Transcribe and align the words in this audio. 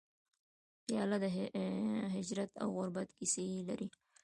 پیاله 0.85 1.17
د 1.23 1.25
هجرت 2.15 2.51
او 2.63 2.67
غربت 2.77 3.07
کیسې 3.17 3.45
لري. 3.69 3.87